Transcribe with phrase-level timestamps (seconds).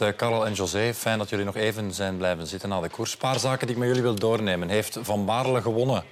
[0.00, 0.94] uh, Karel en José.
[0.94, 3.12] Fijn dat jullie nog even zijn blijven zitten na de koers.
[3.12, 4.68] Een paar zaken die ik met jullie wil doornemen.
[4.68, 6.04] Heeft Van Baarle gewonnen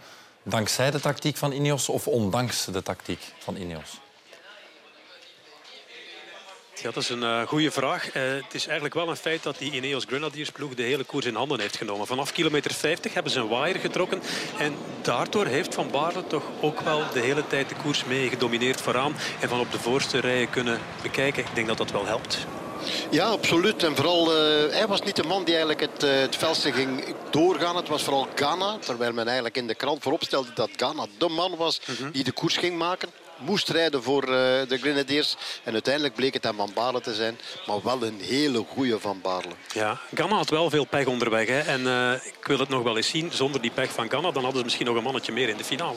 [0.42, 4.01] dankzij de tactiek van Ineos of ondanks de tactiek van Ineos?
[6.82, 8.14] Ja, dat is een uh, goede vraag.
[8.14, 11.27] Uh, het is eigenlijk wel een feit dat die Ineos Grenadiers ploeg de hele koers
[11.27, 12.06] in handen heeft genomen.
[12.06, 14.23] Vanaf kilometer 50 hebben ze een waaier getrokken.
[14.59, 18.80] En daardoor heeft Van Baarle toch ook wel de hele tijd de koers mee gedomineerd
[18.80, 19.14] vooraan.
[19.41, 21.45] En van op de voorste rijen kunnen bekijken.
[21.45, 22.46] Ik denk dat dat wel helpt.
[23.10, 23.82] Ja, absoluut.
[23.82, 26.37] En vooral, uh, hij was niet de man die eigenlijk het, uh, het
[26.74, 27.77] ging doorgaan.
[27.77, 28.78] Het was vooral Ghana.
[28.78, 32.10] Terwijl men eigenlijk in de krant voorop stelde dat Ghana de man was -hmm.
[32.10, 34.28] die de koers ging maken moest rijden voor uh,
[34.68, 35.37] de Grenadiers.
[35.64, 37.38] En uiteindelijk bleek het hem Van Baarle te zijn.
[37.66, 39.52] Maar wel een hele goede Van Baarle.
[39.74, 41.48] Ja, Ganna had wel veel pech onderweg.
[41.48, 41.60] Hè.
[41.60, 43.30] En uh, ik wil het nog wel eens zien.
[43.32, 45.65] Zonder die pech van Ganna dan hadden ze misschien nog een mannetje meer in de
[45.65, 45.96] finale.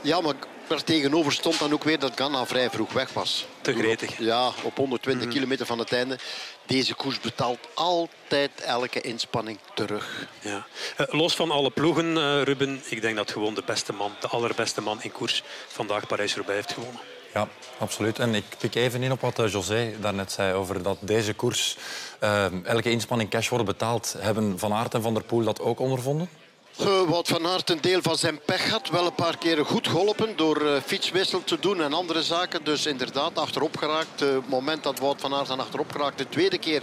[0.00, 0.34] Ja, maar
[0.72, 3.46] er tegenover stond dan ook weer dat Ganna vrij vroeg weg was.
[3.60, 4.18] Te gretig.
[4.18, 5.30] Ja, op 120 mm -hmm.
[5.30, 6.18] kilometer van het einde.
[6.66, 10.26] Deze koers betaalt altijd elke inspanning terug.
[10.40, 10.66] Ja.
[11.00, 14.28] Uh, los van alle ploegen, uh, Ruben, ik denk dat gewoon de beste man, de
[14.28, 17.00] allerbeste man in koers vandaag Parijs-Roubaix heeft gewonnen.
[17.34, 18.18] Ja, absoluut.
[18.18, 21.76] En ik pik even in op wat José daarnet zei over dat deze koers
[22.22, 24.14] uh, elke inspanning cash wordt betaald.
[24.18, 26.28] Hebben Van Aert en Van der Poel dat ook ondervonden?
[26.80, 28.88] Uh, Wout van Aert een deel van zijn pech had.
[28.88, 32.64] Wel een paar keren goed geholpen door uh, fietswissel te doen en andere zaken.
[32.64, 34.20] Dus inderdaad achterop geraakt.
[34.20, 36.18] Het uh, moment dat Wout van Aert dan achterop geraakt.
[36.18, 36.82] De tweede keer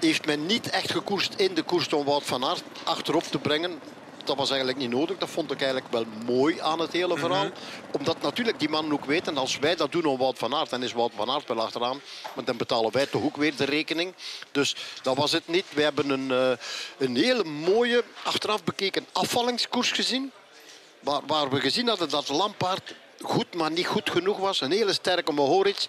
[0.00, 3.80] heeft men niet echt gekoerst in de koers om Wout van Aert achterop te brengen.
[4.24, 5.18] Dat was eigenlijk niet nodig.
[5.18, 7.44] Dat vond ik eigenlijk wel mooi aan het hele verhaal.
[7.44, 7.98] Mm -hmm.
[7.98, 9.36] Omdat natuurlijk die mannen ook weten...
[9.36, 10.70] als wij dat doen om Wout van Aert...
[10.70, 12.00] dan is Wout van Aert wel achteraan.
[12.34, 14.14] Maar dan betalen wij toch ook weer de rekening.
[14.52, 15.64] Dus dat was het niet.
[15.74, 16.50] We hebben een, uh,
[16.98, 20.32] een hele mooie, achteraf bekeken afvallingskoers gezien.
[21.00, 24.60] Waar, waar we gezien hadden dat Lampaard goed, maar niet goed genoeg was.
[24.60, 25.86] Een hele sterke Mohoric.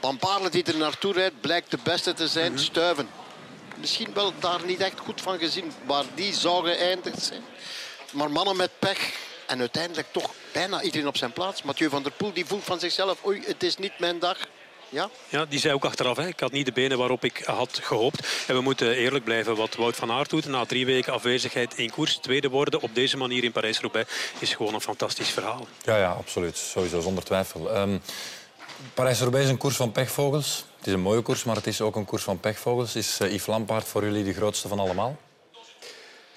[0.00, 2.50] Van Baarle die er naartoe rijdt, blijkt de beste te zijn.
[2.50, 2.64] Mm -hmm.
[2.64, 3.08] Stuiven.
[3.80, 7.42] Misschien wel daar niet echt goed van gezien waar die zou geëindigd zijn.
[8.12, 9.26] Maar mannen met pech.
[9.46, 11.62] En uiteindelijk toch bijna iedereen op zijn plaats.
[11.62, 13.26] Mathieu van der Poel die voelt van zichzelf...
[13.26, 14.38] oei, het is niet mijn dag.
[14.88, 15.10] Ja?
[15.28, 16.16] ja, die zei ook achteraf.
[16.16, 16.26] Hè.
[16.26, 18.44] Ik had niet de benen waarop ik had gehoopt.
[18.46, 19.56] En we moeten eerlijk blijven.
[19.56, 22.16] Wat Wout van Aert doet na drie weken afwezigheid in koers.
[22.16, 25.66] Tweede worden op deze manier in Parijs-Roubaix is gewoon een fantastisch verhaal.
[25.84, 26.56] Ja, ja absoluut.
[26.56, 27.76] Sowieso, zonder twijfel.
[27.76, 28.02] Um,
[28.94, 30.64] Parijs-Roubaix is een koers van pechvogels.
[30.78, 32.96] Het is een mooie koers, maar het is ook een koers van pechvogels.
[32.96, 35.16] Is uh, Yves Lampaard voor jullie de grootste van allemaal?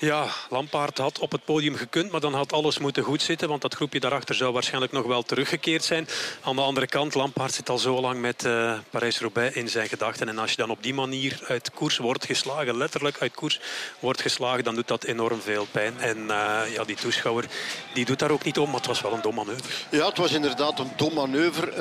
[0.02, 3.48] Ja, Lampaard had op het podium gekund, maar dan had alles moeten goed zitten.
[3.50, 6.08] Want dat groepje daarachter zou waarschijnlijk nog wel teruggekeerd zijn.
[6.42, 10.30] Aan de andere kant, Lampaard zit al zo lang met uh, Parijs-Roubaix in zijn gedachten.
[10.30, 13.60] En als je dan op die manier uit koers wordt geslagen, letterlijk uit koers
[14.00, 16.00] wordt geslagen, dan doet dat enorm veel pijn.
[16.00, 17.46] En uh, ja, die toeschouwer
[17.94, 19.68] die doet daar ook niet om, maar het was wel een dom manoeuvre.
[19.90, 21.76] Ja, het was inderdaad een dom manoeuvre.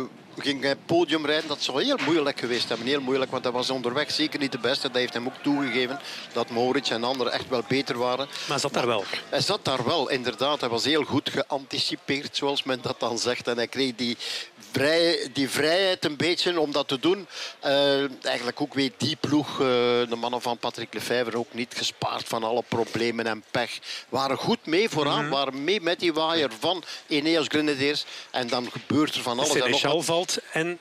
[0.00, 1.48] Uh ging hij podium rijden.
[1.48, 2.86] Dat zou heel moeilijk geweest hebben.
[2.86, 4.86] Heel moeilijk, want hij was onderweg zeker niet de beste.
[4.86, 6.00] Dat heeft hem ook toegegeven.
[6.32, 8.26] Dat Moritz en anderen echt wel beter waren.
[8.26, 9.04] Maar hij zat daar wel.
[9.28, 10.60] Hij zat daar wel, inderdaad.
[10.60, 13.48] Hij was heel goed geanticipeerd, zoals men dat dan zegt.
[13.48, 14.16] En hij kreeg die,
[14.70, 17.26] vrij, die vrijheid een beetje om dat te doen.
[17.64, 19.58] Uh, eigenlijk ook weet die ploeg, uh,
[20.08, 23.78] de mannen van Patrick Lefevre, ook niet gespaard van alle problemen en pech.
[24.08, 25.14] Waren goed mee vooraan.
[25.14, 25.30] Mm -hmm.
[25.30, 28.04] Waren mee met die waaier van Ineos Grenadiers.
[28.30, 29.50] En dan gebeurt er van alles.
[29.50, 30.78] Seneschal valt en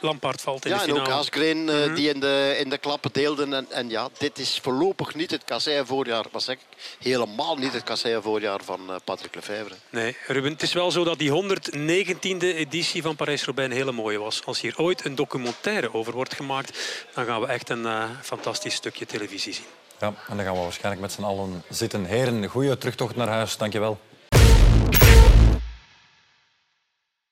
[0.00, 1.04] Lampaard valt in ja, de finale.
[1.04, 1.94] en ook Asgreen uh, mm -hmm.
[1.94, 3.52] die in de, in de klappen deelden.
[3.52, 6.24] En, en ja, dit is voorlopig niet het kasseien-voorjaar.
[6.32, 6.60] Wat zeg ik?
[6.98, 9.74] Helemaal niet het kasseien-voorjaar van uh, Patrick Lefevre.
[9.90, 14.18] Nee, Ruben, het is wel zo dat die 119e editie van Parijs-Roubaix een hele mooie
[14.18, 14.44] was.
[14.44, 16.78] Als hier ooit een documentaire over wordt gemaakt,
[17.14, 19.64] dan gaan we echt een uh, fantastisch stukje televisie zien.
[20.00, 22.04] Ja, en dan gaan we waarschijnlijk met z'n allen zitten.
[22.04, 23.56] Heren, goede terugtocht naar huis.
[23.56, 23.98] Dank je wel.